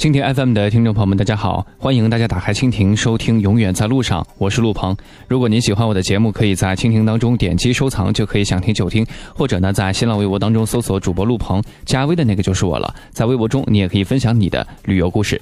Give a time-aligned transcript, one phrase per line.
[0.00, 1.66] 蜻蜓 FM 的听众朋友们，大家好！
[1.76, 4.96] 欢迎大家打开蜻蜓收听《永远在路上》，我是陆鹏。
[5.28, 12.94] 如果您喜欢我的节目，可以在蜻蜓当中点击收藏，就可以想听就听；或者呢，在新浪微博当中搜索主播陆鹏，加微的那个就是我了。
[13.10, 15.38] 在微博中，你也可以分享你的旅游故事。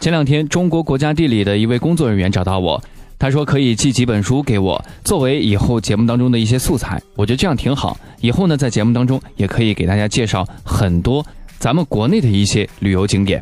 [0.00, 2.82] 前两天，中国国家地理的一位工作人员找到我，
[3.16, 7.00] 他说可以寄几本书给我，作为以后节目当中的一些素材。
[7.14, 11.24] 我觉得这样挺好，以后呢，在节目当中也可以给大家介绍很多
[11.60, 13.40] 咱们国内的一些旅游景点。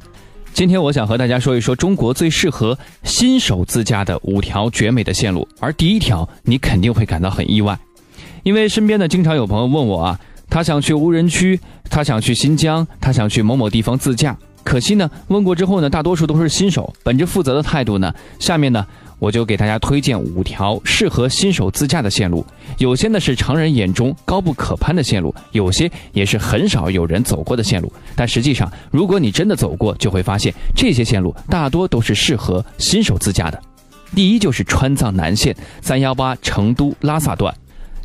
[0.59, 7.79] 今天我想和大家说一说中国最适合新手自驾的五条绝美的线路，而第一条你肯定会感到很意外，
[8.43, 14.37] 因为身边呢经常有朋友问我啊，他想去无人区，他想去新疆，他想去某某地方自驾，
[14.69, 18.87] 可惜呢问过之后呢，大多数都是新手，本着负责的态度呢，下面呢。
[19.19, 22.47] 我就给大家推荐五条适合新手自驾的线路，
[22.77, 27.93] 有些呢是常人眼中高不可攀的线路，有些也是很少有人走过的线路。
[28.15, 33.61] 但实际上，如果你真的走过，就会发现这些线路大多都是适合新手自驾的。
[34.15, 37.53] 第一就是川藏南线三幺八成都拉萨段，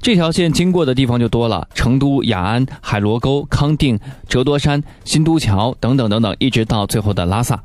[0.03, 7.63] 这条线经过的地方就多了，成都、雅安、海螺沟、康定、折多山、新都桥等等等等，一直到最后的拉萨。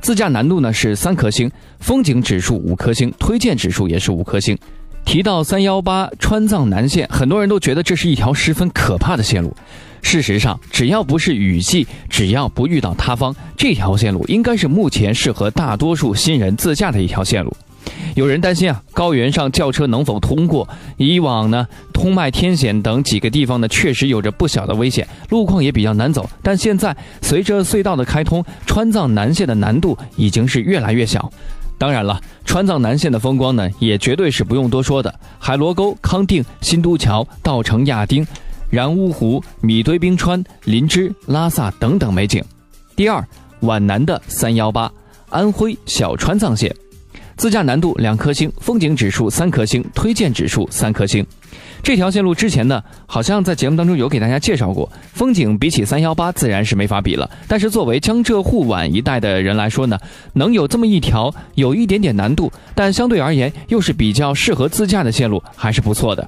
[0.00, 4.56] 自驾难度呢是三颗星，风景指数五颗星，推荐指数也是五颗星。
[5.04, 9.54] 提到三幺八川藏南线，很多人都觉得这是一条十分可怕的线路。
[10.00, 17.54] 事实上，只要不是雨季，只要不遇到塌方，这条线路应该是目前适合大多数新人自驾的一条线路。
[18.14, 20.68] 有人担心啊，高原上轿车能否通过？
[20.96, 26.28] 以往呢，通麦、天险等几个地方呢，确实有着不小的危险，路况也比较难走。
[26.42, 31.30] 但现在随着隧道的开通，川藏南线的难度已经是越来越小。
[31.76, 38.24] 当然了，川藏南线的风光呢，也绝对是不用多说的：海螺沟、康定、新都桥、稻城亚丁、
[38.70, 42.42] 然乌湖、米堆冰川、林芝、拉萨等等美景。
[42.94, 43.26] 第二，
[43.60, 44.90] 皖南的三幺八，
[45.30, 46.72] 安徽小川藏线。
[47.36, 51.24] 自驾难度两颗星，风景指数三颗星，推荐指数三颗星。
[51.82, 57.28] 这条线路之前呢，好像在节目当中有给大家介绍过，风景比起三幺八自然是没法比了。
[57.46, 59.98] 但是作为江浙沪皖一带的人来说呢，
[60.32, 66.26] 能有这么一条有一点点难度，但相对而言又是比较适合自驾的线路，还是不错的。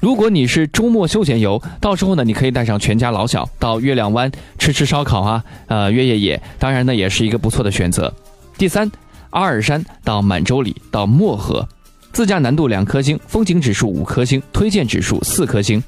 [0.00, 8.12] 如果你是周末休闲游，到时候呢，你可以带上全家老小到月亮湾吃吃烧烤啊，呃，越野野，当然呢，也是一个不错的选择。
[8.56, 8.90] 第三。
[9.30, 11.68] 阿尔山到满洲里到漠河，
[12.12, 15.82] 自驾难度两颗星，风景指数五颗星，推荐指数四颗星。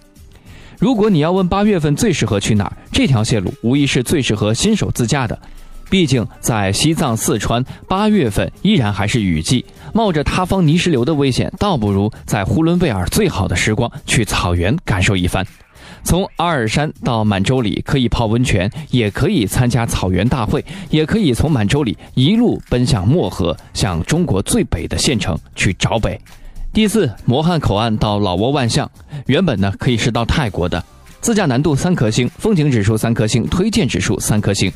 [0.78, 5.38] 如果你要问八月份最适合去哪儿，这条线路无疑是最适合新手自驾的。
[5.91, 15.47] 毕竟在西藏、四川，八月份依然还是雨季，冒着塌方泥石流的危险，倒不如在呼伦贝尔最好的时光去草原感受一番。
[16.04, 26.19] 从阿尔山到满洲里，可以泡温泉，也可以参加草原大会，也可以从满洲里一路奔向漠河，向中国最北的县城去找北。
[26.72, 28.91] 第四，摩汉口岸到老挝万象，
[29.26, 30.82] 原本呢可以是到泰国的，
[31.20, 34.72] 自驾难度三颗星，风景指数三颗星，推荐指数三颗星。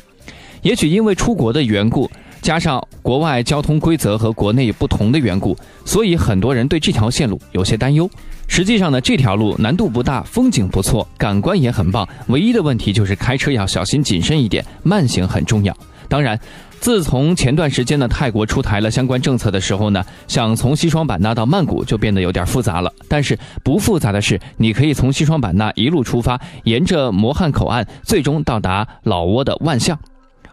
[0.61, 2.09] 也许因为出国的缘故，
[2.43, 8.07] 加上国外交通规则和国内不同的缘故，所以很多人对这条线路有些担忧。
[8.47, 12.05] 实际上呢，这条路难度不大，风景不错，感官也很棒。
[12.27, 15.73] 唯一的问题就是开车要小心谨慎一点，慢行很重要。
[16.09, 16.37] 当然，
[16.81, 22.91] 自从前段时间呢泰国出台了相关政策的时候呢，想从西双版纳到曼谷就变得有点复杂了。
[23.07, 29.97] 但是不复杂的是，你可以从西双版纳一路出发，沿着磨汉口岸，最终到达老挝的万象。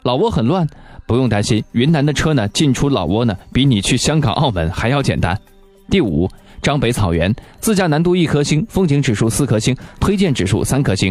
[0.03, 0.67] 老挝很乱，
[1.07, 5.39] 不用担心，云南的车呢进出老挝呢，比你去香港、澳门还要简单。
[5.89, 6.29] 第五。
[6.63, 11.11] 张北草原自驾难度一颗星，风景指数四颗星，推荐指数三颗星。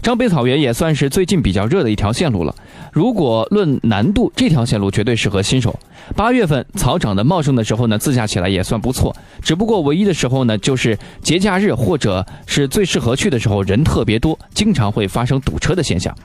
[0.00, 2.54] 张北草原也算是最近比较热的一条线路了。
[2.94, 5.78] 如果论难度，这条线路绝对适合新手。
[6.14, 9.14] 八月份草长得茂盛的时候呢，自驾起来也算不错。
[9.42, 16.16] 只不过唯一的时候呢，就是节假日或者是最适合去的时候，人特别多，经常会发生堵车的现象。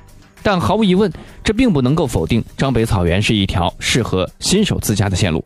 [0.41, 1.11] 但毫无疑问，
[1.43, 5.43] 这并不能够否定张北草原是一条适合新手自驾的线路。